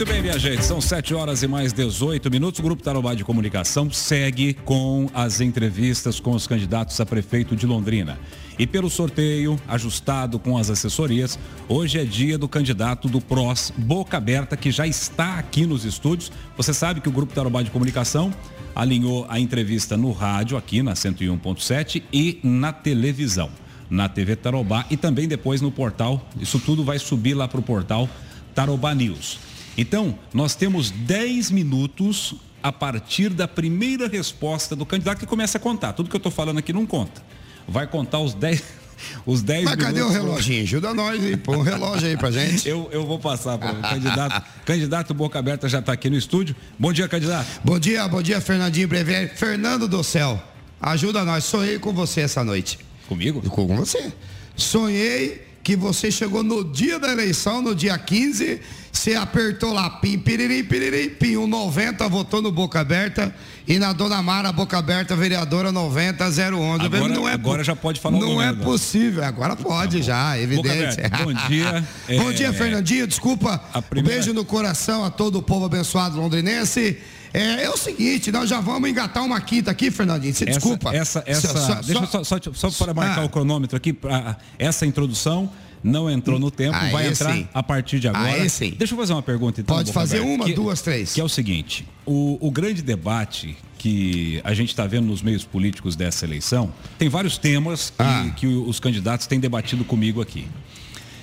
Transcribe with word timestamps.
Muito 0.00 0.12
bem, 0.14 0.22
minha 0.22 0.38
gente, 0.38 0.64
são 0.64 0.80
7 0.80 1.12
horas 1.12 1.42
e 1.42 1.46
mais 1.46 1.74
18 1.74 2.30
minutos. 2.30 2.58
O 2.58 2.62
Grupo 2.62 2.82
Tarobá 2.82 3.14
de 3.14 3.22
Comunicação 3.22 3.90
segue 3.90 4.54
com 4.54 5.10
as 5.12 5.42
entrevistas 5.42 6.18
com 6.18 6.30
os 6.30 6.46
candidatos 6.46 6.98
a 7.02 7.04
prefeito 7.04 7.54
de 7.54 7.66
Londrina. 7.66 8.18
E 8.58 8.66
pelo 8.66 8.88
sorteio, 8.88 9.60
ajustado 9.68 10.38
com 10.38 10.56
as 10.56 10.70
assessorias, 10.70 11.38
hoje 11.68 11.98
é 11.98 12.04
dia 12.06 12.38
do 12.38 12.48
candidato 12.48 13.08
do 13.08 13.20
PROS, 13.20 13.74
Boca 13.76 14.16
Aberta, 14.16 14.56
que 14.56 14.70
já 14.70 14.86
está 14.86 15.34
aqui 15.34 15.66
nos 15.66 15.84
estúdios. 15.84 16.32
Você 16.56 16.72
sabe 16.72 17.02
que 17.02 17.08
o 17.10 17.12
Grupo 17.12 17.34
Tarobá 17.34 17.60
de 17.60 17.70
Comunicação 17.70 18.32
alinhou 18.74 19.26
a 19.28 19.38
entrevista 19.38 19.98
no 19.98 20.12
rádio, 20.12 20.56
aqui 20.56 20.82
na 20.82 20.94
101.7 20.94 22.02
e 22.10 22.40
na 22.42 22.72
televisão, 22.72 23.50
na 23.90 24.08
TV 24.08 24.34
Tarobá 24.34 24.86
e 24.90 24.96
também 24.96 25.28
depois 25.28 25.60
no 25.60 25.70
portal. 25.70 26.26
Isso 26.40 26.58
tudo 26.58 26.82
vai 26.82 26.98
subir 26.98 27.34
lá 27.34 27.46
para 27.46 27.60
o 27.60 27.62
portal 27.62 28.08
Tarobá 28.54 28.94
News. 28.94 29.49
Então, 29.80 30.18
nós 30.34 30.54
temos 30.54 30.90
10 30.90 31.50
minutos 31.50 32.34
a 32.62 32.70
partir 32.70 33.30
da 33.30 33.48
primeira 33.48 34.06
resposta 34.06 34.76
do 34.76 34.84
candidato 34.84 35.20
que 35.20 35.24
começa 35.24 35.56
a 35.56 35.60
contar. 35.60 35.94
Tudo 35.94 36.10
que 36.10 36.14
eu 36.14 36.18
estou 36.18 36.30
falando 36.30 36.58
aqui 36.58 36.70
não 36.70 36.84
conta. 36.84 37.22
Vai 37.66 37.86
contar 37.86 38.18
os 38.18 38.34
10 38.34 38.62
os 39.24 39.40
10 39.40 39.64
Mas 39.64 39.76
minutos. 39.76 39.86
cadê 39.86 40.02
o 40.02 40.10
reloginho? 40.10 40.62
Ajuda 40.64 40.92
nós 40.92 41.24
aí, 41.24 41.34
põe 41.34 41.56
um 41.56 41.62
relógio 41.62 42.08
aí 42.08 42.14
pra 42.14 42.30
gente. 42.30 42.68
Eu, 42.68 42.90
eu 42.92 43.06
vou 43.06 43.18
passar 43.18 43.56
para 43.56 43.72
o 43.72 43.80
candidato. 43.80 44.44
candidato 44.66 45.14
Boca 45.14 45.38
Aberta 45.38 45.66
já 45.66 45.78
está 45.78 45.94
aqui 45.94 46.10
no 46.10 46.16
estúdio. 46.18 46.54
Bom 46.78 46.92
dia, 46.92 47.08
candidato. 47.08 47.48
Bom 47.64 47.78
dia, 47.78 48.06
bom 48.06 48.20
dia, 48.20 48.38
Fernandinho 48.38 48.86
Brevier. 48.86 49.34
Fernando 49.34 49.88
do 49.88 50.04
céu, 50.04 50.42
ajuda 50.78 51.24
nós. 51.24 51.44
Sonhei 51.44 51.78
com 51.78 51.94
você 51.94 52.20
essa 52.20 52.44
noite. 52.44 52.78
Comigo? 53.08 53.40
Com 53.48 53.66
você. 53.66 54.12
Sonhei 54.54 55.48
que 55.62 55.74
você 55.74 56.10
chegou 56.10 56.42
no 56.42 56.64
dia 56.64 56.98
da 56.98 57.10
eleição, 57.10 57.62
no 57.62 57.74
dia 57.74 57.96
15, 57.98 58.60
você 58.92 59.14
apertou 59.14 59.72
lá, 59.72 59.88
pim, 59.88 60.18
piririm, 60.18 60.64
piririm, 60.64 61.10
pim, 61.10 61.36
o 61.36 61.46
90 61.46 62.08
votou 62.08 62.42
no 62.42 62.50
Boca 62.52 62.80
Aberta 62.80 63.34
e 63.66 63.78
na 63.78 63.92
Dona 63.92 64.20
Mara, 64.22 64.50
Boca 64.52 64.76
Aberta, 64.76 65.14
vereadora 65.16 65.70
90011. 65.72 66.84
Agora, 66.84 67.08
não 67.14 67.28
é, 67.28 67.32
agora 67.32 67.62
já 67.64 67.76
pode 67.76 68.00
falar 68.00 68.18
Não 68.18 68.42
é 68.42 68.52
possível, 68.52 69.24
agora 69.24 69.54
pode 69.56 69.98
Tá 69.98 70.02
já, 70.04 70.38
evidente. 70.38 71.00
Aberta, 71.00 71.16
bom 71.24 71.32
dia. 71.48 71.84
bom 72.18 72.30
É, 72.30 72.34
dia, 72.34 72.52
Fernandinho, 72.52 73.06
desculpa, 73.06 73.58
primeira- 73.88 74.00
um 74.00 74.02
beijo 74.22 74.34
no 74.34 74.44
coração 74.44 75.04
a 75.04 75.10
todo 75.10 75.38
o 75.38 75.42
povo 75.42 75.64
abençoado 75.66 76.20
londrinense. 76.20 76.98
É, 77.32 77.62
é 77.62 77.70
o 77.70 77.76
seguinte, 77.76 78.32
nós 78.32 78.50
já 78.50 78.60
vamos 78.60 78.90
engatar 78.90 79.24
uma 79.24 79.40
quinta 79.40 79.70
aqui, 79.70 79.88
Fernandinho, 79.92 80.34
você 80.34 80.42
Essa, 80.44 80.52
desculpa. 80.58 80.92
Essa, 80.94 81.22
essa, 81.24 81.46
Só- 81.48 81.58
só- 81.58 81.74
deixa 81.80 82.06
só, 82.06 82.24
só, 82.24 82.70
só 82.70 82.84
para 82.84 82.92
marcar 82.92 83.20
Ah. 83.22 83.24
o 83.24 83.28
cronômetro 83.28 83.76
aqui, 83.76 83.92
pra, 83.92 84.36
essa 84.58 84.84
introdução 84.84 85.48
não 85.82 86.10
entrou 86.10 86.38
no 86.38 86.50
tempo, 86.50 86.78
vai 86.90 87.08
entrar 87.08 87.32
sim. 87.34 87.48
a 87.54 87.62
partir 87.62 88.00
de 88.00 88.08
agora. 88.08 88.48
Sim. 88.48 88.74
Deixa 88.78 88.94
eu 88.94 88.98
fazer 88.98 89.12
uma 89.12 89.22
pergunta 89.22 89.60
então. 89.60 89.76
Pode 89.76 89.92
fazer 89.92 90.18
Aberta, 90.18 90.34
uma, 90.36 90.44
que- 90.44 90.52
duas, 90.52 90.82
três. 90.82 91.12
Que 91.14 91.20
é 91.20 91.24
o 91.24 91.28
seguinte, 91.28 91.86
o, 92.04 92.38
o 92.40 92.50
grande 92.50 92.82
debate 92.82 93.56
que 93.78 94.40
a 94.44 94.52
gente 94.52 94.68
está 94.68 94.86
vendo 94.86 95.06
nos 95.06 95.22
meios 95.22 95.42
políticos 95.44 95.96
dessa 95.96 96.26
eleição, 96.26 96.70
tem 96.98 97.08
vários 97.08 97.38
temas 97.38 97.88
que, 97.90 97.94
Ah. 98.02 98.30
que 98.36 98.46
os 98.46 98.78
candidatos 98.78 99.26
têm 99.26 99.40
debatido 99.40 99.84
comigo 99.84 100.20
aqui. 100.20 100.46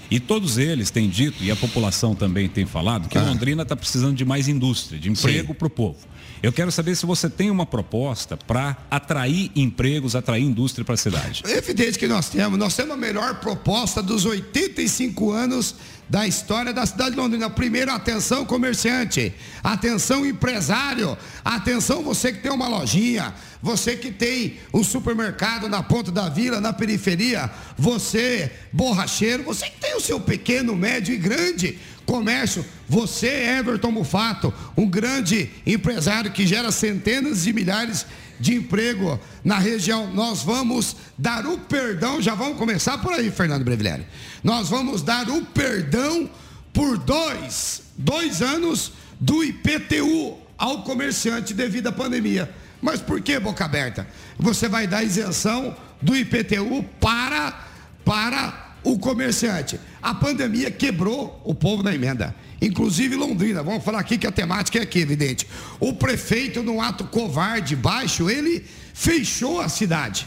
E 0.10 0.20
todos 0.20 0.58
eles 0.58 0.90
têm 0.90 1.08
dito, 1.10 1.44
e 1.44 1.52
a 1.52 1.56
população 1.56 2.16
também 2.16 2.48
tem 2.48 2.66
falado, 2.66 3.10
que 3.10 3.18
Ah. 3.18 3.24
Londrina 3.24 3.62
está 3.64 3.76
precisando 3.76 4.16
de 4.16 4.26
mais 4.26 4.48
indústria, 4.48 4.98
de 5.00 5.10
emprego 5.10 5.54
para 5.54 5.68
o 5.68 5.70
povo. 5.70 5.98
Eu 6.42 6.54
quero 6.54 6.72
saber 6.72 6.96
se 6.96 7.06
você 7.06 7.30
tem 7.30 7.50
uma 7.50 7.66
proposta 7.66 8.38
para 8.38 8.78
atrair 8.92 9.52
empregos, 9.56 10.16
atrair 10.16 10.44
indústria 10.44 10.86
para 10.86 10.94
a 10.94 10.98
cidade. 10.98 11.44
É 11.46 11.58
evidente 11.58 11.98
que 11.98 12.08
nós 12.08 12.30
temos. 12.30 12.60
Nós 12.60 12.76
temos 12.76 12.94
a 12.94 12.98
melhor 12.98 13.40
proposta 13.40 14.02
dos 14.04 14.26
85 14.26 15.32
anos 15.32 15.76
da 16.10 16.26
história 16.26 16.72
da 16.72 16.86
cidade 16.86 17.12
de 17.12 17.18
Londrina. 17.18 17.50
Primeiro, 17.50 17.92
atenção 17.92 18.46
comerciante, 18.46 19.34
atenção 19.64 20.26
empresário, 20.26 21.18
atenção 21.44 22.04
você 22.04 22.32
que 22.32 22.42
tem 22.42 22.52
uma 22.52 22.68
lojinha, 22.68 23.34
você 23.62 23.96
que 23.96 24.12
tem 24.12 24.58
um 24.74 24.84
supermercado 24.84 25.68
na 25.68 25.84
ponta 25.84 26.12
da 26.12 26.30
vila, 26.30 26.62
na 26.62 26.72
periferia, 26.72 27.50
você 27.78 28.52
borracheiro, 28.72 29.44
você 29.44 29.70
que 29.70 29.80
tem 29.80 29.96
o 29.96 30.02
seu 30.02 30.20
pequeno, 30.20 30.76
médio 30.76 31.14
e 31.14 31.18
grande 31.18 31.78
comércio, 32.08 32.66
você, 32.88 33.28
Everton 33.28 33.92
Mufato, 33.92 34.52
um 34.76 34.90
grande 34.90 35.52
empresário 35.66 36.32
que 36.32 36.48
gera 36.48 36.72
centenas 36.72 37.44
de 37.44 37.52
milhares 37.52 38.06
de 38.40 38.56
emprego 38.56 39.20
na 39.44 39.60
região. 39.60 40.12
Nós 40.14 40.42
vamos 40.42 40.96
dar 41.18 41.46
o 41.46 41.58
perdão, 41.58 42.22
já 42.22 42.34
vamos 42.34 42.58
começar 42.58 42.98
por 43.00 43.14
aí, 43.14 43.30
Fernando 43.30 43.66
Brevileri. 43.66 44.08
Nós 44.44 44.70
vamos 44.70 45.02
dar 45.02 45.30
o 45.30 45.46
perdão 45.48 46.30
por 46.74 46.98
dois, 46.98 47.84
dois 47.98 48.42
anos 48.42 48.94
do 49.20 49.44
IPTU 49.44 50.38
ao 50.58 50.84
comerciante 50.84 51.54
devido 51.54 51.88
à 51.88 51.92
pandemia. 51.92 52.50
Mas 52.82 53.02
por 53.02 53.20
que 53.20 53.38
boca 53.38 53.66
aberta? 53.66 54.08
Você 54.40 54.70
vai 54.70 54.88
dar 54.88 55.04
isenção 55.04 55.76
do 56.02 56.16
IPTU 56.16 56.86
para, 57.02 57.68
para 58.06 58.67
o 58.92 58.98
comerciante. 58.98 59.80
A 60.02 60.16
pandemia 60.16 60.72
quebrou 60.72 61.42
o 61.44 61.54
povo 61.54 61.84
na 61.84 61.94
emenda. 61.94 62.34
Inclusive 62.62 63.16
Londrina, 63.16 63.62
vamos 63.62 63.84
falar 63.84 64.00
aqui 64.00 64.18
que 64.18 64.26
a 64.26 64.32
temática 64.32 64.80
é 64.80 64.82
aqui, 64.82 65.00
evidente. 65.00 65.46
O 65.80 65.94
prefeito, 65.94 66.64
num 66.64 66.82
ato 66.82 67.04
covarde, 67.04 67.76
baixo, 67.76 68.30
ele 68.30 68.66
fechou 68.94 69.60
a 69.60 69.68
cidade. 69.68 70.26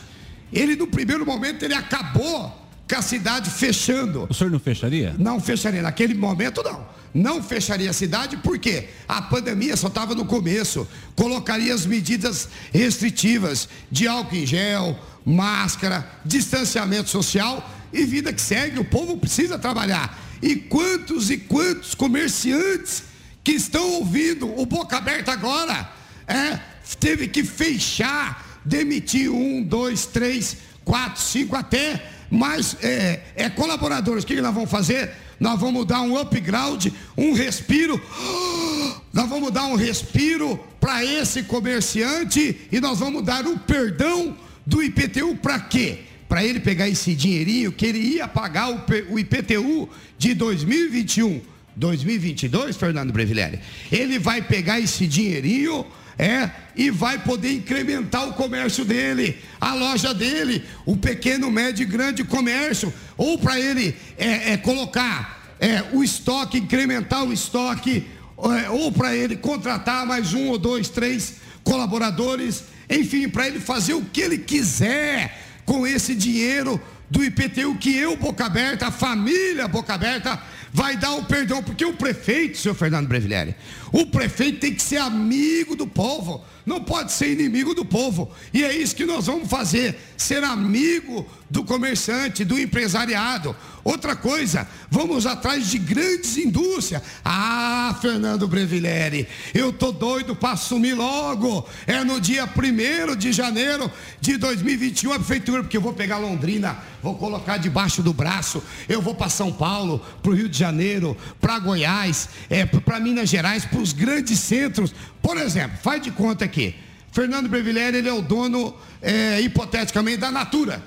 Ele, 0.52 0.76
no 0.76 0.86
primeiro 0.86 1.24
momento, 1.24 1.64
ele 1.64 1.74
acabou 1.74 2.54
com 2.88 2.96
a 2.96 3.02
cidade 3.02 3.48
fechando. 3.50 4.26
O 4.28 4.34
senhor 4.34 4.50
não 4.50 4.60
fecharia? 4.60 5.14
Não 5.18 5.40
fecharia. 5.40 5.80
Naquele 5.80 6.12
momento, 6.12 6.62
não. 6.62 6.86
Não 7.12 7.42
fecharia 7.42 7.90
a 7.90 7.94
cidade, 7.94 8.36
porque 8.36 8.88
a 9.08 9.22
pandemia 9.22 9.76
só 9.76 9.88
estava 9.88 10.14
no 10.14 10.24
começo. 10.24 10.86
Colocaria 11.16 11.74
as 11.74 11.86
medidas 11.86 12.48
restritivas 12.72 13.68
de 13.90 14.06
álcool 14.06 14.36
em 14.36 14.46
gel, 14.46 14.98
máscara, 15.24 16.08
distanciamento 16.24 17.08
social 17.08 17.79
e 17.92 18.04
vida 18.04 18.32
que 18.32 18.40
segue. 18.40 18.78
O 18.78 18.84
povo 18.84 19.16
precisa 19.16 19.58
trabalhar. 19.58 20.18
E 20.42 20.56
quantos 20.56 21.30
e 21.30 21.36
quantos 21.36 21.94
comerciantes 21.94 23.04
que 23.42 23.52
estão 23.52 23.92
ouvindo 23.92 24.58
o 24.58 24.66
boca 24.66 24.96
aberta 24.96 25.32
agora, 25.32 25.90
é, 26.26 26.58
teve 26.98 27.28
que 27.28 27.42
fechar, 27.44 28.60
demitir 28.64 29.30
um, 29.30 29.62
dois, 29.62 30.06
três, 30.06 30.56
quatro, 30.84 31.20
cinco, 31.20 31.56
até 31.56 32.10
mais 32.30 32.76
é, 32.82 33.22
é, 33.34 33.50
colaboradores. 33.50 34.24
O 34.24 34.26
que 34.26 34.40
nós 34.40 34.54
vamos 34.54 34.70
fazer? 34.70 35.10
Nós 35.38 35.58
vamos 35.58 35.86
dar 35.86 36.02
um 36.02 36.16
upgrade, 36.18 36.92
um 37.16 37.32
respiro. 37.32 38.00
Nós 39.12 39.28
vamos 39.28 39.50
dar 39.50 39.64
um 39.64 39.74
respiro 39.74 40.56
para 40.80 41.04
esse 41.04 41.42
comerciante 41.42 42.68
e 42.70 42.80
nós 42.80 43.00
vamos 43.00 43.24
dar 43.24 43.44
o 43.44 43.58
perdão 43.58 44.36
do 44.64 44.80
IPTU 44.80 45.34
para 45.36 45.58
quê? 45.58 46.04
Para 46.30 46.44
ele 46.44 46.60
pegar 46.60 46.88
esse 46.88 47.12
dinheirinho 47.12 47.72
que 47.72 47.84
ele 47.84 47.98
ia 47.98 48.28
pagar 48.28 48.70
o, 48.70 49.18
IPTU 49.18 49.88
de 50.16 50.32
2021, 50.32 51.40
2022, 51.74 52.76
Fernando 52.76 53.12
Brevileri. 53.12 53.58
Ele 53.90 54.16
vai 54.16 54.40
pegar 54.40 54.78
esse 54.78 55.08
dinheirinho 55.08 55.84
é, 56.16 56.48
e 56.76 56.88
vai 56.88 57.18
poder 57.18 57.52
incrementar 57.52 58.28
o 58.28 58.34
comércio 58.34 58.84
dele, 58.84 59.38
a 59.60 59.74
loja 59.74 60.14
dele, 60.14 60.62
o 60.86 60.96
pequeno, 60.96 61.50
médio 61.50 61.82
e 61.82 61.86
grande 61.86 62.22
comércio, 62.22 62.94
ou 63.16 63.36
para 63.36 63.58
ele 63.58 63.96
é, 64.16 64.52
é, 64.52 64.56
colocar 64.56 65.56
é, 65.58 65.82
o 65.92 66.04
estoque, 66.04 66.58
incrementar 66.58 67.24
o 67.24 67.32
estoque, 67.32 68.06
é, 68.38 68.70
ou 68.70 68.92
para 68.92 69.16
ele 69.16 69.36
contratar 69.36 70.06
mais 70.06 70.32
um 70.32 70.46
ou 70.50 70.58
dois, 70.58 70.88
três 70.88 71.38
colaboradores, 71.64 72.62
enfim, 72.88 73.28
para 73.28 73.48
ele 73.48 73.58
fazer 73.58 73.94
o 73.94 74.04
que 74.04 74.20
ele 74.20 74.38
quiser 74.38 75.49
com 75.70 75.86
esse 75.86 76.16
dinheiro 76.16 76.80
do 77.08 77.22
IPTU 77.22 77.76
que 77.76 77.96
eu, 77.96 78.16
Boca 78.16 78.44
Aberta, 78.44 78.88
a 78.88 78.90
família 78.90 79.68
Boca 79.68 79.94
Aberta, 79.94 80.36
vai 80.72 80.96
dar 80.96 81.14
o 81.14 81.24
perdão, 81.24 81.62
porque 81.62 81.84
o 81.84 81.94
prefeito, 81.94 82.58
senhor 82.58 82.74
Fernando 82.74 83.08
Brevileri, 83.08 83.54
o 83.92 84.06
prefeito 84.06 84.60
tem 84.60 84.74
que 84.74 84.82
ser 84.82 84.98
amigo 84.98 85.74
do 85.74 85.86
povo, 85.86 86.44
não 86.64 86.80
pode 86.80 87.12
ser 87.12 87.32
inimigo 87.32 87.74
do 87.74 87.84
povo. 87.84 88.30
E 88.54 88.62
é 88.62 88.74
isso 88.74 88.94
que 88.94 89.04
nós 89.04 89.26
vamos 89.26 89.48
fazer, 89.48 89.98
ser 90.16 90.44
amigo 90.44 91.26
do 91.50 91.64
comerciante, 91.64 92.44
do 92.44 92.58
empresariado. 92.58 93.56
Outra 93.82 94.14
coisa, 94.14 94.68
vamos 94.90 95.26
atrás 95.26 95.68
de 95.68 95.78
grandes 95.78 96.36
indústrias. 96.36 97.02
Ah, 97.24 97.96
Fernando 98.00 98.46
Brevileri, 98.46 99.26
eu 99.54 99.72
tô 99.72 99.90
doido 99.90 100.36
para 100.36 100.52
assumir 100.52 100.94
logo. 100.94 101.66
É 101.86 102.04
no 102.04 102.20
dia 102.20 102.44
1 102.44 103.16
de 103.16 103.32
janeiro 103.32 103.90
de 104.20 104.36
2021 104.36 105.12
a 105.12 105.16
prefeitura, 105.16 105.62
porque 105.62 105.76
eu 105.76 105.80
vou 105.80 105.94
pegar 105.94 106.18
Londrina, 106.18 106.78
vou 107.02 107.16
colocar 107.16 107.56
debaixo 107.56 108.02
do 108.02 108.12
braço, 108.12 108.62
eu 108.88 109.00
vou 109.00 109.14
para 109.14 109.30
São 109.30 109.50
Paulo, 109.50 110.04
para 110.22 110.30
o 110.30 110.34
Rio 110.34 110.48
de 110.48 110.58
Janeiro, 110.60 111.16
para 111.40 111.58
Goiás, 111.58 112.28
é, 112.48 112.64
para 112.64 113.00
Minas 113.00 113.28
Gerais, 113.28 113.64
para 113.64 113.78
os 113.78 113.92
grandes 113.92 114.38
centros. 114.38 114.94
Por 115.20 115.36
exemplo, 115.36 115.78
faz 115.82 116.02
de 116.02 116.10
conta 116.10 116.44
aqui. 116.44 116.74
Fernando 117.12 117.48
Brevileri, 117.48 117.98
ele 117.98 118.08
é 118.08 118.12
o 118.12 118.22
dono, 118.22 118.74
é, 119.02 119.40
hipoteticamente, 119.40 120.18
da 120.18 120.30
Natura. 120.30 120.82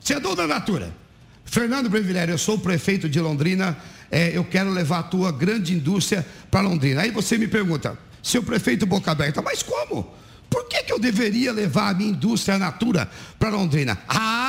Você 0.00 0.14
é 0.14 0.20
dono 0.20 0.36
da 0.36 0.46
Natura. 0.46 0.94
Fernando 1.44 1.90
Brevilério, 1.90 2.32
eu 2.32 2.38
sou 2.38 2.54
o 2.54 2.58
prefeito 2.58 3.08
de 3.08 3.20
Londrina, 3.20 3.76
é, 4.10 4.36
eu 4.36 4.44
quero 4.44 4.70
levar 4.70 5.00
a 5.00 5.02
tua 5.02 5.30
grande 5.30 5.74
indústria 5.74 6.26
para 6.50 6.62
Londrina. 6.62 7.02
Aí 7.02 7.10
você 7.10 7.36
me 7.36 7.46
pergunta, 7.46 7.98
seu 8.22 8.42
prefeito 8.42 8.86
Boca 8.86 9.10
Aberta, 9.10 9.42
mas 9.42 9.62
como? 9.62 10.10
Por 10.48 10.68
que, 10.68 10.82
que 10.82 10.92
eu 10.92 10.98
deveria 10.98 11.50
levar 11.52 11.90
a 11.90 11.94
minha 11.94 12.10
indústria 12.10 12.58
Natura 12.58 13.10
para 13.38 13.50
Londrina? 13.50 13.98
Ah, 14.08 14.41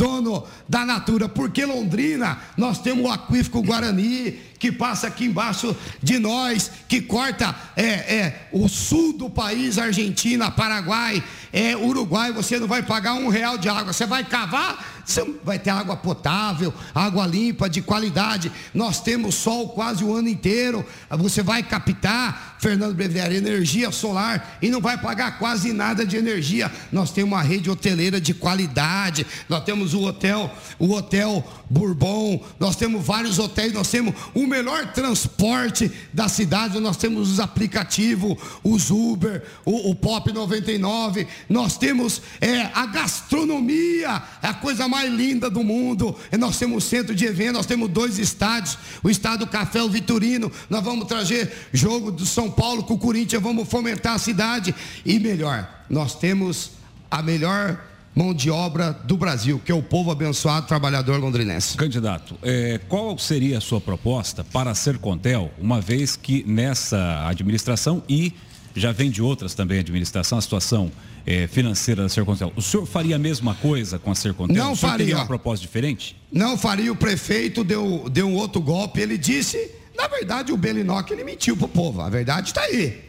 dono 0.00 0.46
da 0.66 0.86
Natura, 0.86 1.28
porque 1.28 1.66
Londrina 1.66 2.38
nós 2.56 2.80
temos 2.80 3.04
o 3.04 3.12
aquífico 3.12 3.62
Guarani, 3.62 4.38
que 4.60 4.70
passa 4.70 5.06
aqui 5.06 5.24
embaixo 5.24 5.74
de 6.02 6.18
nós, 6.18 6.70
que 6.86 7.00
corta 7.00 7.56
é, 7.74 7.84
é, 7.84 8.48
o 8.52 8.68
sul 8.68 9.14
do 9.14 9.30
país, 9.30 9.78
Argentina, 9.78 10.50
Paraguai, 10.50 11.24
é, 11.50 11.74
Uruguai, 11.74 12.30
você 12.30 12.58
não 12.58 12.68
vai 12.68 12.82
pagar 12.82 13.14
um 13.14 13.28
real 13.28 13.56
de 13.56 13.70
água, 13.70 13.94
você 13.94 14.04
vai 14.04 14.22
cavar, 14.22 15.02
você 15.04 15.24
vai 15.42 15.58
ter 15.58 15.70
água 15.70 15.96
potável, 15.96 16.72
água 16.94 17.26
limpa, 17.26 17.68
de 17.68 17.82
qualidade. 17.82 18.52
Nós 18.72 19.00
temos 19.00 19.34
sol 19.34 19.70
quase 19.70 20.04
o 20.04 20.14
ano 20.14 20.28
inteiro, 20.28 20.84
você 21.10 21.42
vai 21.42 21.62
captar, 21.62 22.58
Fernando 22.60 22.94
Breviário, 22.94 23.36
energia 23.36 23.90
solar 23.90 24.58
e 24.60 24.68
não 24.68 24.80
vai 24.80 24.98
pagar 24.98 25.38
quase 25.38 25.72
nada 25.72 26.04
de 26.04 26.16
energia. 26.16 26.70
Nós 26.92 27.10
temos 27.10 27.32
uma 27.32 27.42
rede 27.42 27.70
hoteleira 27.70 28.20
de 28.20 28.34
qualidade, 28.34 29.26
nós 29.48 29.64
temos 29.64 29.94
o 29.94 30.02
hotel, 30.04 30.54
o 30.78 30.92
hotel 30.92 31.44
Bourbon, 31.68 32.44
nós 32.58 32.76
temos 32.76 33.04
vários 33.04 33.38
hotéis, 33.38 33.72
nós 33.72 33.88
temos 33.88 34.14
o 34.34 34.46
melhor 34.50 34.92
transporte 34.92 35.90
da 36.12 36.28
cidade, 36.28 36.78
nós 36.80 36.96
temos 36.96 37.30
os 37.30 37.40
aplicativos, 37.40 38.36
os 38.62 38.90
Uber, 38.90 39.42
o, 39.64 39.90
o 39.90 39.94
Pop 39.94 40.30
99, 40.32 41.26
nós 41.48 41.78
temos 41.78 42.20
é, 42.40 42.62
a 42.74 42.84
gastronomia, 42.86 44.22
é 44.42 44.48
a 44.48 44.54
coisa 44.54 44.88
mais 44.88 45.10
linda 45.12 45.48
do 45.48 45.62
mundo. 45.62 46.16
Nós 46.38 46.58
temos 46.58 46.84
centro 46.84 47.14
de 47.14 47.24
evento, 47.24 47.54
nós 47.54 47.66
temos 47.66 47.88
dois 47.88 48.18
estádios, 48.18 48.76
o 49.02 49.08
estádio 49.08 49.46
Café 49.46 49.82
o 49.82 49.88
Vitorino, 49.88 50.50
nós 50.68 50.84
vamos 50.84 51.06
trazer 51.06 51.68
jogo 51.72 52.10
do 52.10 52.26
São 52.26 52.50
Paulo 52.50 52.82
com 52.82 52.94
o 52.94 52.98
Corinthians, 52.98 53.42
vamos 53.42 53.68
fomentar 53.68 54.14
a 54.14 54.18
cidade 54.18 54.74
e 55.06 55.18
melhor, 55.18 55.84
nós 55.88 56.16
temos 56.16 56.72
a 57.10 57.22
melhor 57.22 57.89
mão 58.14 58.34
de 58.34 58.50
obra 58.50 58.92
do 58.92 59.16
Brasil, 59.16 59.60
que 59.64 59.70
é 59.70 59.74
o 59.74 59.82
povo 59.82 60.10
abençoado 60.10 60.66
trabalhador 60.66 61.18
londrinense. 61.20 61.76
Candidato, 61.76 62.36
é, 62.42 62.80
qual 62.88 63.16
seria 63.18 63.58
a 63.58 63.60
sua 63.60 63.80
proposta 63.80 64.42
para 64.44 64.70
a 64.70 64.74
Sercontel, 64.74 65.50
uma 65.58 65.80
vez 65.80 66.16
que 66.16 66.44
nessa 66.46 67.26
administração 67.26 68.02
e 68.08 68.32
já 68.74 68.92
vem 68.92 69.10
de 69.10 69.20
outras 69.22 69.54
também 69.54 69.80
administração, 69.80 70.38
a 70.38 70.42
situação 70.42 70.90
é, 71.26 71.46
financeira 71.46 72.02
da 72.02 72.08
Sercontel. 72.08 72.52
O 72.56 72.62
senhor 72.62 72.86
faria 72.86 73.16
a 73.16 73.18
mesma 73.18 73.54
coisa 73.54 73.98
com 73.98 74.10
a 74.10 74.14
Sercontel? 74.14 74.56
Não 74.56 74.72
o 74.72 74.76
senhor 74.76 74.90
faria. 74.92 75.06
teria 75.06 75.20
uma 75.20 75.26
proposta 75.26 75.64
diferente? 75.64 76.16
Não 76.30 76.56
faria. 76.56 76.92
O 76.92 76.96
prefeito 76.96 77.64
deu, 77.64 78.08
deu 78.10 78.26
um 78.26 78.34
outro 78.34 78.60
golpe. 78.60 79.00
Ele 79.00 79.18
disse, 79.18 79.70
na 79.96 80.06
verdade, 80.08 80.52
o 80.52 80.56
Belinoc 80.56 81.10
ele 81.10 81.24
mentiu 81.24 81.56
para 81.56 81.66
o 81.66 81.68
povo. 81.68 82.00
A 82.00 82.08
verdade 82.08 82.48
está 82.48 82.62
aí. 82.62 83.00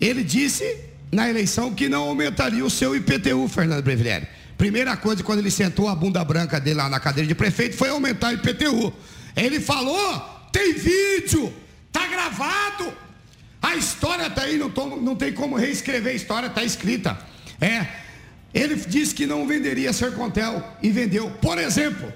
Ele 0.00 0.24
disse 0.24 0.76
na 1.12 1.28
eleição 1.28 1.74
que 1.74 1.88
não 1.88 2.04
aumentaria 2.04 2.64
o 2.64 2.70
seu 2.70 2.96
IPTU, 2.96 3.46
Fernando 3.48 3.84
Brevieri. 3.84 4.26
Primeira 4.56 4.96
coisa, 4.96 5.22
quando 5.22 5.40
ele 5.40 5.50
sentou 5.50 5.88
a 5.88 5.94
bunda 5.94 6.24
branca 6.24 6.60
dele 6.60 6.76
lá 6.76 6.88
na 6.88 7.00
cadeira 7.00 7.26
de 7.26 7.34
prefeito, 7.34 7.76
foi 7.76 7.88
aumentar 7.88 8.28
o 8.28 8.34
IPTU. 8.34 8.92
Ele 9.36 9.60
falou: 9.60 10.48
tem 10.52 10.74
vídeo, 10.74 11.52
tá 11.90 12.06
gravado. 12.06 12.92
A 13.60 13.76
história 13.76 14.26
está 14.26 14.42
aí, 14.42 14.58
não, 14.58 14.70
tô, 14.70 14.96
não 14.96 15.14
tem 15.14 15.32
como 15.32 15.56
reescrever 15.56 16.12
a 16.12 16.16
história, 16.16 16.48
está 16.48 16.64
escrita. 16.64 17.18
É. 17.60 17.86
Ele 18.52 18.74
disse 18.74 19.14
que 19.14 19.26
não 19.26 19.46
venderia 19.46 19.90
a 19.90 19.92
Sercontel 19.92 20.62
e 20.82 20.90
vendeu. 20.90 21.30
Por 21.40 21.58
exemplo, 21.58 22.12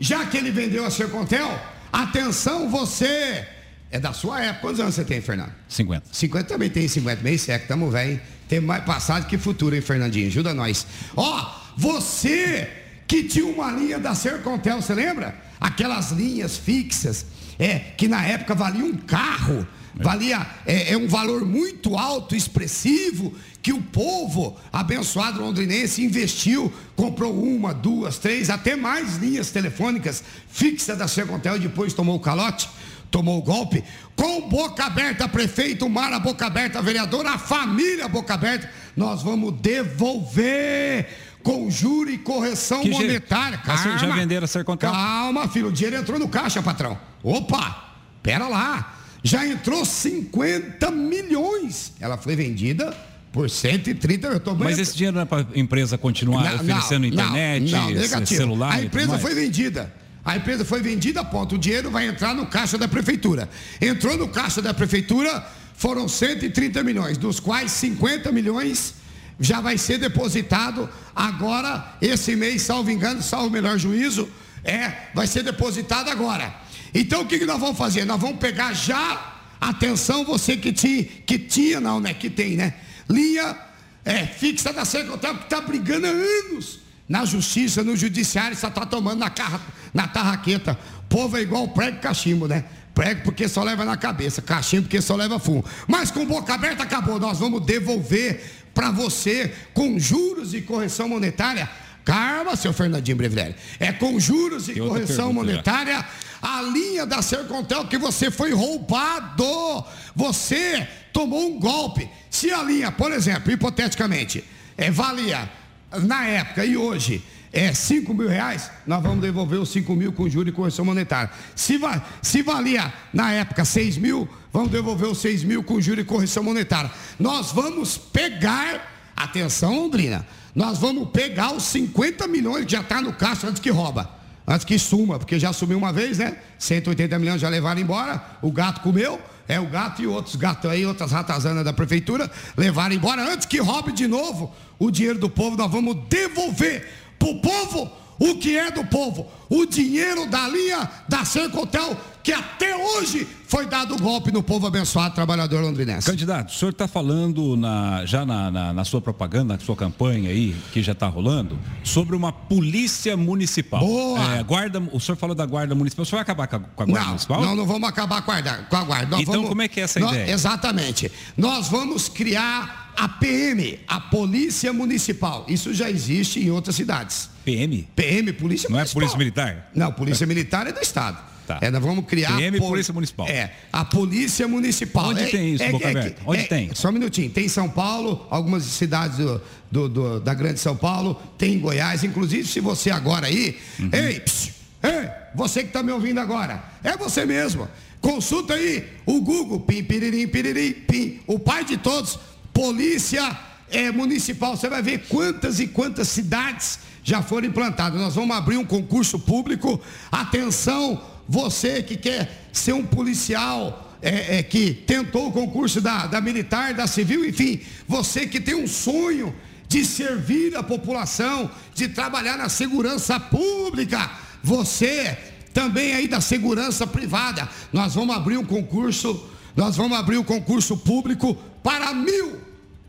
já 0.00 0.26
que 0.26 0.36
ele 0.36 0.50
vendeu 0.50 0.84
a 0.84 0.90
Sercontel, 0.90 1.48
atenção 1.92 2.68
você. 2.68 3.46
É 3.90 3.98
da 3.98 4.12
sua 4.12 4.42
época. 4.42 4.60
Quantos 4.60 4.80
anos 4.80 4.94
você 4.94 5.04
tem, 5.04 5.20
Fernando? 5.20 5.52
50. 5.68 6.06
50 6.12 6.48
também 6.48 6.70
tem 6.70 6.88
50, 6.88 7.22
meio 7.22 7.38
século, 7.38 7.68
tamo 7.68 7.90
velho. 7.90 8.20
Tem 8.48 8.60
mais 8.60 8.84
passado 8.84 9.26
que 9.26 9.38
futuro, 9.38 9.74
hein, 9.74 9.80
Fernandinho? 9.80 10.26
Ajuda 10.28 10.54
nós. 10.54 10.86
Ó, 11.16 11.54
você 11.76 12.68
que 13.06 13.24
tinha 13.24 13.46
uma 13.46 13.70
linha 13.70 13.98
da 13.98 14.14
Sercontel, 14.14 14.82
você 14.82 14.94
lembra? 14.94 15.34
Aquelas 15.60 16.10
linhas 16.10 16.56
fixas, 16.56 17.26
é, 17.58 17.78
que 17.78 18.08
na 18.08 18.24
época 18.24 18.54
valia 18.54 18.84
um 18.84 18.96
carro 18.96 19.66
valia 19.98 20.46
é, 20.66 20.92
é, 20.92 20.96
um 20.96 21.08
valor 21.08 21.44
muito 21.44 21.96
alto, 21.96 22.36
expressivo, 22.36 23.34
que 23.62 23.72
o 23.72 23.80
povo 23.80 24.56
abençoado 24.72 25.40
londrinense 25.40 26.04
investiu, 26.04 26.72
comprou 26.94 27.42
uma, 27.42 27.72
duas, 27.72 28.18
três, 28.18 28.50
até 28.50 28.76
mais 28.76 29.16
linhas 29.16 29.50
telefônicas 29.50 30.22
fixas 30.48 30.98
da 30.98 31.08
Sercontel 31.08 31.56
e 31.56 31.60
depois 31.60 31.94
tomou 31.94 32.16
o 32.16 32.20
calote, 32.20 32.68
tomou 33.10 33.38
o 33.38 33.42
golpe. 33.42 33.82
Com 34.14 34.48
boca 34.48 34.84
aberta, 34.84 35.28
prefeito, 35.28 35.88
Mara 35.88 36.18
Boca 36.18 36.46
Aberta, 36.46 36.80
vereador, 36.80 37.26
a 37.26 37.38
família 37.38 38.08
Boca 38.08 38.34
Aberta, 38.34 38.70
nós 38.96 39.22
vamos 39.22 39.54
devolver 39.60 41.06
com 41.42 41.70
juro 41.70 42.10
e 42.10 42.18
correção 42.18 42.82
que 42.82 42.90
monetária. 42.90 43.58
Calma, 43.58 43.98
já 43.98 44.14
venderam 44.14 44.44
a 44.44 44.48
Sercontel? 44.48 44.90
Calma, 44.90 45.48
filho, 45.48 45.68
o 45.68 45.72
dinheiro 45.72 45.96
entrou 45.96 46.18
no 46.18 46.28
caixa, 46.28 46.62
patrão. 46.62 46.98
Opa, 47.22 47.94
pera 48.22 48.48
lá 48.48 48.96
já 49.26 49.46
entrou 49.46 49.84
50 49.84 50.90
milhões. 50.92 51.92
Ela 52.00 52.16
foi 52.16 52.36
vendida 52.36 52.96
por 53.32 53.50
130 53.50 54.28
eu 54.28 54.40
tô 54.40 54.54
Mas 54.54 54.78
esse 54.78 54.96
dinheiro 54.96 55.16
não 55.16 55.22
é 55.22 55.24
para 55.24 55.46
a 55.54 55.58
empresa 55.58 55.98
continuar 55.98 56.44
não, 56.44 56.54
oferecendo 56.54 57.02
não, 57.02 57.08
internet, 57.08 57.70
não, 57.70 57.90
negativo. 57.90 58.40
celular? 58.40 58.72
A 58.72 58.82
empresa 58.82 59.18
foi 59.18 59.34
vendida. 59.34 59.92
A 60.26 60.36
empresa 60.36 60.64
foi 60.64 60.82
vendida, 60.82 61.24
ponto. 61.24 61.54
O 61.54 61.58
dinheiro 61.58 61.88
vai 61.88 62.08
entrar 62.08 62.34
no 62.34 62.46
caixa 62.46 62.76
da 62.76 62.88
prefeitura. 62.88 63.48
Entrou 63.80 64.18
no 64.18 64.26
caixa 64.26 64.60
da 64.60 64.74
prefeitura, 64.74 65.46
foram 65.76 66.08
130 66.08 66.82
milhões, 66.82 67.16
dos 67.16 67.38
quais 67.38 67.70
50 67.70 68.32
milhões 68.32 68.94
já 69.38 69.60
vai 69.60 69.78
ser 69.78 69.98
depositado 69.98 70.88
agora, 71.14 71.96
esse 72.02 72.34
mês, 72.34 72.62
salvo 72.62 72.90
engano, 72.90 73.22
salvo 73.22 73.50
melhor 73.50 73.78
juízo, 73.78 74.28
é, 74.64 75.10
vai 75.14 75.28
ser 75.28 75.44
depositado 75.44 76.10
agora. 76.10 76.52
Então 76.92 77.22
o 77.22 77.26
que, 77.26 77.44
nós 77.44 77.60
vamos 77.60 77.78
fazer? 77.78 78.04
Nós 78.04 78.20
vamos 78.20 78.38
pegar 78.38 78.72
já, 78.72 79.36
atenção, 79.60 80.24
você 80.24 80.56
que 80.56 80.72
tinha, 80.72 81.04
que 81.04 81.38
tinha, 81.38 81.80
não, 81.80 82.00
né? 82.00 82.12
Que 82.12 82.28
tem, 82.28 82.56
né? 82.56 82.74
Linha 83.08 83.56
é, 84.04 84.26
fixa 84.26 84.72
da 84.72 84.84
Secretaria, 84.84 85.38
que 85.38 85.44
está 85.44 85.60
brigando 85.60 86.08
há 86.08 86.10
anos 86.10 86.85
na 87.08 87.24
justiça, 87.24 87.84
no 87.84 87.96
judiciário, 87.96 88.56
só 88.56 88.68
está 88.68 88.84
tomando 88.84 89.18
na, 89.18 89.30
carra, 89.30 89.60
na 89.94 90.08
tarraqueta. 90.08 90.78
Povo 91.08 91.36
é 91.36 91.42
igual 91.42 91.68
prego 91.68 92.00
cachimbo, 92.00 92.48
né? 92.48 92.64
Prego 92.94 93.22
porque 93.22 93.48
só 93.48 93.62
leva 93.62 93.84
na 93.84 93.96
cabeça, 93.96 94.42
cachimbo 94.42 94.84
porque 94.84 95.00
só 95.00 95.14
leva 95.14 95.38
fumo. 95.38 95.64
Mas 95.86 96.10
com 96.10 96.24
boca 96.24 96.54
aberta 96.54 96.82
acabou. 96.82 97.20
Nós 97.20 97.38
vamos 97.38 97.64
devolver 97.64 98.42
para 98.74 98.90
você 98.90 99.54
com 99.72 99.98
juros 99.98 100.54
e 100.54 100.62
correção 100.62 101.08
monetária. 101.08 101.68
Calma, 102.04 102.54
seu 102.56 102.72
Fernandinho 102.72 103.16
Brevileri. 103.16 103.56
É 103.80 103.92
com 103.92 104.18
juros 104.18 104.68
e 104.68 104.74
correção 104.74 105.32
monetária. 105.32 105.94
Já 105.94 106.06
a 106.46 106.62
linha 106.62 107.04
da 107.04 107.22
Sercontel 107.22 107.86
que 107.86 107.98
você 107.98 108.30
foi 108.30 108.52
roubado. 108.52 109.84
Você 110.14 110.86
tomou 111.12 111.50
um 111.50 111.58
golpe. 111.58 112.08
Se 112.30 112.52
a 112.52 112.62
linha, 112.62 112.92
por 112.92 113.12
exemplo, 113.12 113.50
hipoteticamente, 113.50 114.44
é, 114.76 114.90
valia 114.90 115.50
na 115.92 116.26
época 116.26 116.64
e 116.64 116.76
hoje 116.76 117.22
é 117.52 117.72
5 117.72 118.12
mil 118.12 118.28
reais, 118.28 118.70
nós 118.86 119.02
vamos 119.02 119.20
devolver 119.20 119.58
os 119.58 119.70
5 119.70 119.94
mil 119.94 120.12
com 120.12 120.28
juros 120.28 120.52
e 120.52 120.54
correção 120.54 120.84
monetária. 120.84 121.30
Se, 121.54 121.78
va 121.78 122.04
se 122.20 122.42
valia 122.42 122.92
na 123.12 123.32
época 123.32 123.64
6 123.64 123.96
mil, 123.96 124.28
vamos 124.52 124.70
devolver 124.70 125.08
os 125.08 125.18
6 125.18 125.44
mil 125.44 125.62
com 125.62 125.80
juros 125.80 126.04
e 126.04 126.06
correção 126.06 126.42
monetária. 126.42 126.90
Nós 127.18 127.52
vamos 127.52 127.96
pegar, 127.96 129.12
atenção 129.16 129.74
Londrina, 129.74 130.26
nós 130.54 130.78
vamos 130.78 131.08
pegar 131.10 131.52
os 131.52 131.62
50 131.64 132.26
milhões 132.28 132.66
que 132.66 132.72
já 132.72 132.80
está 132.80 133.00
no 133.00 133.12
caixa 133.12 133.46
antes 133.46 133.60
que 133.60 133.70
rouba 133.70 134.16
antes 134.46 134.64
que 134.64 134.78
suma, 134.78 135.18
porque 135.18 135.38
já 135.38 135.52
sumiu 135.52 135.76
uma 135.76 135.92
vez, 135.92 136.18
né? 136.18 136.36
180 136.58 137.18
milhões 137.18 137.40
já 137.40 137.48
levaram 137.48 137.80
embora, 137.80 138.24
o 138.40 138.52
gato 138.52 138.80
comeu, 138.80 139.20
é 139.48 139.60
o 139.60 139.66
gato 139.66 140.02
e 140.02 140.06
outros 140.06 140.36
gatos 140.36 140.70
aí, 140.70 140.84
outras 140.84 141.12
ratazanas 141.12 141.64
da 141.64 141.72
prefeitura, 141.72 142.30
levaram 142.56 142.94
embora. 142.94 143.22
Antes 143.22 143.46
que 143.46 143.58
roube 143.58 143.92
de 143.92 144.06
novo 144.06 144.52
o 144.78 144.90
dinheiro 144.90 145.18
do 145.18 145.30
povo, 145.30 145.56
nós 145.56 145.70
vamos 145.70 145.96
devolver 146.08 146.88
para 147.18 147.28
o 147.28 147.40
povo 147.40 147.90
o 148.18 148.36
que 148.36 148.56
é 148.56 148.70
do 148.70 148.84
povo, 148.84 149.26
o 149.48 149.66
dinheiro 149.66 150.26
da 150.26 150.48
linha 150.48 150.90
da 151.08 151.24
Sercotel, 151.24 151.96
que 152.22 152.32
até 152.32 152.76
hoje 152.76 153.26
foi 153.46 153.66
dado 153.66 153.94
o 153.94 153.98
golpe 154.00 154.32
no 154.32 154.42
povo 154.42 154.66
abençoado 154.66 155.14
trabalhador 155.14 155.62
londrinense. 155.62 156.10
Candidato, 156.10 156.48
o 156.48 156.52
senhor 156.52 156.72
está 156.72 156.88
falando 156.88 157.56
na, 157.56 158.04
já 158.04 158.26
na, 158.26 158.50
na, 158.50 158.72
na, 158.72 158.84
sua 158.84 159.00
propaganda, 159.00 159.54
na 159.54 159.60
sua 159.60 159.76
campanha 159.76 160.30
aí, 160.30 160.56
que 160.72 160.82
já 160.82 160.90
está 160.90 161.06
rolando, 161.06 161.56
sobre 161.84 162.16
uma 162.16 162.32
polícia 162.32 163.16
municipal. 163.16 163.80
Boa! 163.80 164.38
É, 164.38 164.42
guarda, 164.42 164.82
o 164.92 164.98
senhor 164.98 165.16
falou 165.16 165.36
da 165.36 165.46
guarda 165.46 165.74
municipal. 165.74 166.02
O 166.02 166.06
senhor 166.06 166.18
vai 166.18 166.22
acabar 166.22 166.48
com 166.48 166.56
a, 166.56 166.58
com 166.58 166.82
a 166.82 166.86
guarda 166.86 167.00
não, 167.00 167.08
municipal? 167.08 167.40
Não, 167.40 167.54
não 167.54 167.66
vamos 167.66 167.88
acabar 167.88 168.22
com 168.22 168.32
a 168.32 168.40
guarda. 168.40 168.66
Com 168.68 168.76
a 168.76 168.82
guarda. 168.84 169.20
então, 169.20 169.34
vamos, 169.34 169.48
como 169.48 169.62
é 169.62 169.68
que 169.68 169.80
é 169.80 169.84
essa 169.84 170.00
nós, 170.00 170.10
ideia? 170.10 170.32
Exatamente. 170.32 171.12
Nós 171.36 171.68
vamos 171.68 172.08
criar 172.08 172.85
a 172.96 173.08
PM, 173.08 173.78
a 173.86 174.00
Polícia 174.00 174.72
Municipal. 174.72 175.44
Isso 175.48 175.72
já 175.74 175.90
existe 175.90 176.40
em 176.40 176.50
outras 176.50 176.74
cidades. 176.76 177.28
PM? 177.44 177.86
PM, 177.94 178.32
Polícia 178.32 178.68
Não 178.68 178.76
é 178.76 178.80
Municipal. 178.80 179.00
Polícia 179.00 179.18
Militar? 179.18 179.70
Não, 179.74 179.92
Polícia 179.92 180.26
Militar 180.26 180.66
é 180.66 180.72
do 180.72 180.80
Estado. 180.80 181.18
Tá. 181.46 181.58
É, 181.60 181.70
nós 181.70 181.80
vamos 181.80 182.06
criar. 182.06 182.36
PM, 182.36 182.58
pol- 182.58 182.70
Polícia 182.70 182.92
Municipal. 182.92 183.28
É, 183.28 183.52
a 183.72 183.84
Polícia 183.84 184.48
Municipal. 184.48 185.10
Onde 185.10 185.22
É- 185.22 185.26
tem 185.26 185.54
isso, 185.54 185.62
é- 185.62 185.70
Boca 185.70 185.86
é 185.86 185.90
Aberta? 185.90 186.22
Onde 186.26 186.40
é- 186.40 186.44
tem? 186.44 186.74
Só 186.74 186.88
um 186.88 186.92
minutinho. 186.92 187.30
Tem 187.30 187.44
em 187.44 187.48
São 187.48 187.68
Paulo, 187.68 188.26
algumas 188.30 188.64
cidades 188.64 189.18
do, 189.18 189.40
do- 189.70 189.88
do- 189.88 190.20
da 190.20 190.34
Grande 190.34 190.58
São 190.58 190.76
Paulo, 190.76 191.14
tem 191.38 191.54
em 191.54 191.58
Goiás. 191.60 192.02
Inclusive, 192.02 192.48
se 192.48 192.58
você 192.58 192.90
agora 192.90 193.26
aí. 193.28 193.56
Uhum. 193.78 193.90
Ei, 193.92 194.18
psiu, 194.18 194.52
ei, 194.82 195.08
você 195.36 195.60
que 195.60 195.68
está 195.68 195.84
me 195.84 195.92
ouvindo 195.92 196.18
agora, 196.18 196.64
é 196.82 196.96
você 196.96 197.24
mesmo. 197.24 197.68
Consulta 198.00 198.54
aí 198.54 198.84
o 199.06 199.20
Google, 199.20 199.60
pim, 199.60 199.84
piririm, 199.84 200.26
piririm, 200.26 200.72
pim. 200.72 201.20
O 201.28 201.38
pai 201.38 201.64
de 201.64 201.76
todos, 201.76 202.18
Polícia 202.56 203.38
é, 203.70 203.92
Municipal. 203.92 204.56
Você 204.56 204.66
vai 204.66 204.80
ver 204.80 205.06
quantas 205.08 205.60
e 205.60 205.66
quantas 205.66 206.08
cidades 206.08 206.78
já 207.04 207.20
foram 207.20 207.46
implantadas. 207.46 208.00
Nós 208.00 208.14
vamos 208.14 208.34
abrir 208.34 208.56
um 208.56 208.64
concurso 208.64 209.18
público. 209.18 209.78
Atenção, 210.10 211.02
você 211.28 211.82
que 211.82 211.98
quer 211.98 212.48
ser 212.54 212.72
um 212.72 212.82
policial 212.82 213.94
é, 214.00 214.38
é, 214.38 214.42
que 214.42 214.72
tentou 214.72 215.28
o 215.28 215.32
concurso 215.32 215.82
da, 215.82 216.06
da 216.06 216.18
militar, 216.18 216.72
da 216.72 216.86
civil, 216.86 217.26
enfim, 217.26 217.60
você 217.86 218.26
que 218.26 218.40
tem 218.40 218.54
um 218.54 218.66
sonho 218.66 219.34
de 219.68 219.84
servir 219.84 220.56
a 220.56 220.62
população, 220.62 221.50
de 221.74 221.88
trabalhar 221.88 222.38
na 222.38 222.48
segurança 222.48 223.20
pública, 223.20 224.10
você 224.42 225.18
também 225.52 225.92
aí 225.92 226.08
da 226.08 226.22
segurança 226.22 226.86
privada, 226.86 227.46
nós 227.70 227.94
vamos 227.94 228.16
abrir 228.16 228.38
um 228.38 228.44
concurso, 228.44 229.28
nós 229.56 229.74
vamos 229.74 229.96
abrir 229.98 230.18
um 230.18 230.24
concurso 230.24 230.76
público 230.76 231.34
para 231.62 231.94
mil 231.94 232.40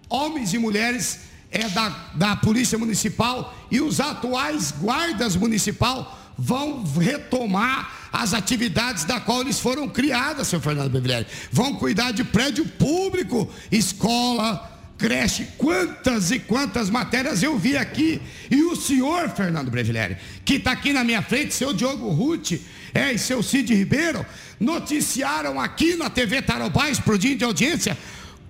homens 0.09 0.53
e 0.53 0.57
mulheres 0.57 1.19
é 1.49 1.67
da, 1.69 1.89
da 2.13 2.35
Polícia 2.35 2.77
Municipal 2.77 3.55
e 3.71 3.79
os 3.79 3.99
atuais 3.99 4.71
guardas 4.71 5.35
municipal 5.35 6.17
vão 6.37 6.83
retomar 6.83 8.09
as 8.11 8.33
atividades 8.33 9.05
da 9.05 9.19
qual 9.19 9.41
eles 9.41 9.59
foram 9.59 9.87
criadas, 9.87 10.47
seu 10.47 10.61
Fernando 10.61 10.91
Bevilelli. 10.91 11.25
Vão 11.51 11.73
cuidar 11.75 12.11
de 12.11 12.23
prédio 12.23 12.65
público, 12.65 13.49
escola, 13.71 14.76
creche, 14.97 15.47
quantas 15.57 16.31
e 16.31 16.39
quantas 16.39 16.89
matérias 16.89 17.43
eu 17.43 17.57
vi 17.57 17.77
aqui. 17.77 18.21
E 18.49 18.63
o 18.63 18.75
senhor, 18.75 19.29
Fernando 19.29 19.69
Brevileri, 19.69 20.17
que 20.43 20.55
está 20.55 20.71
aqui 20.71 20.91
na 20.91 21.03
minha 21.03 21.21
frente, 21.21 21.53
seu 21.53 21.73
Diogo 21.73 22.09
Ruth, 22.09 22.53
é, 22.93 23.13
e 23.13 23.19
seu 23.19 23.43
Cid 23.43 23.73
Ribeiro, 23.73 24.25
noticiaram 24.59 25.59
aqui 25.59 25.95
na 25.95 26.09
TV 26.09 26.41
Tarobá, 26.41 26.89
explodindo 26.89 27.37
de 27.37 27.43
audiência, 27.43 27.97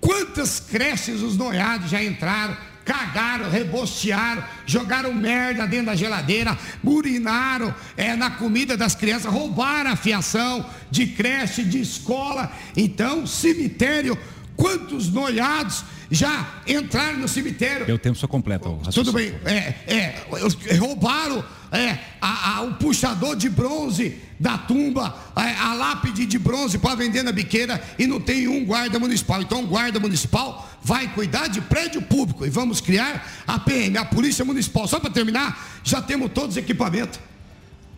quantas 0.00 0.58
creches 0.58 1.20
os 1.20 1.36
noiados 1.36 1.90
já 1.90 2.02
entraram, 2.02 2.56
cagaram, 2.88 3.50
rebostearam, 3.50 4.42
jogaram 4.64 5.12
merda 5.12 5.66
dentro 5.66 5.86
da 5.86 5.94
geladeira, 5.94 6.56
urinaram 6.82 7.74
é, 7.94 8.16
na 8.16 8.30
comida 8.30 8.78
das 8.78 8.94
crianças, 8.94 9.30
roubaram 9.30 9.90
a 9.90 9.96
fiação 9.96 10.64
de 10.90 11.08
creche, 11.08 11.62
de 11.62 11.82
escola. 11.82 12.50
Então, 12.74 13.26
cemitério, 13.26 14.16
quantos 14.58 15.08
noiados 15.08 15.84
já 16.10 16.46
entraram 16.66 17.18
no 17.20 17.28
cemitério? 17.28 17.86
Deu 17.86 17.98
tempo 17.98 18.18
só 18.18 18.26
completo. 18.26 18.68
o 18.68 18.90
Tudo 18.92 19.12
bem, 19.12 19.32
é, 19.44 19.74
é, 19.86 20.76
roubaram 20.76 21.44
é, 21.70 21.98
a- 22.20 22.56
a- 22.56 22.62
o 22.62 22.74
puxador 22.74 23.36
de 23.36 23.48
bronze 23.48 24.16
da 24.40 24.56
tumba, 24.58 25.14
é, 25.36 25.54
a 25.60 25.74
lápide 25.74 26.24
de 26.26 26.38
bronze 26.38 26.78
para 26.78 26.94
vender 26.94 27.22
na 27.22 27.30
biqueira 27.30 27.80
e 27.98 28.06
não 28.06 28.20
tem 28.20 28.48
um 28.48 28.64
guarda 28.64 28.98
municipal. 28.98 29.40
Então, 29.42 29.62
o 29.62 29.66
guarda 29.66 30.00
municipal 30.00 30.68
vai 30.82 31.08
cuidar 31.08 31.48
de 31.48 31.60
prédio 31.60 32.02
público 32.02 32.44
e 32.46 32.50
vamos 32.50 32.80
criar 32.80 33.26
a 33.46 33.58
PM, 33.60 33.96
a 33.98 34.04
Polícia 34.04 34.44
Municipal. 34.44 34.88
Só 34.88 34.98
para 34.98 35.10
terminar, 35.10 35.80
já 35.84 36.00
temos 36.02 36.32
todos 36.32 36.50
os 36.52 36.56
equipamentos. 36.56 37.20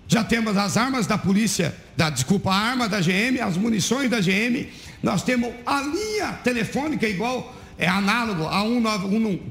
Já 0.08 0.24
temos 0.24 0.56
as 0.56 0.76
armas 0.76 1.06
da 1.06 1.16
polícia, 1.16 1.72
da, 1.96 2.10
desculpa, 2.10 2.50
a 2.50 2.56
arma 2.56 2.88
da 2.88 3.00
GM, 3.00 3.38
as 3.40 3.56
munições 3.56 4.10
da 4.10 4.20
GM. 4.20 4.66
Nós 5.02 5.22
temos 5.22 5.52
a 5.64 5.80
linha 5.82 6.32
telefônica 6.44 7.06
igual, 7.08 7.54
é 7.78 7.88
análogo 7.88 8.46
a 8.46 8.62
19, 8.62 9.08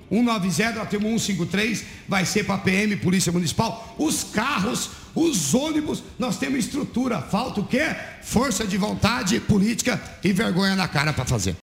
190, 0.09 0.73
nós 0.73 0.89
temos 0.89 1.23
153, 1.23 1.83
vai 2.07 2.25
ser 2.25 2.45
para 2.45 2.59
PM, 2.59 2.95
Polícia 2.97 3.31
Municipal. 3.31 3.95
Os 3.97 4.23
carros, 4.23 4.91
os 5.15 5.55
ônibus, 5.55 6.03
nós 6.19 6.37
temos 6.37 6.59
estrutura. 6.59 7.21
Falta 7.21 7.61
o 7.61 7.65
quê? 7.65 7.95
Força 8.21 8.67
de 8.67 8.77
vontade 8.77 9.39
política 9.39 9.99
e 10.23 10.31
vergonha 10.31 10.75
na 10.75 10.87
cara 10.87 11.11
para 11.11 11.25
fazer. 11.25 11.55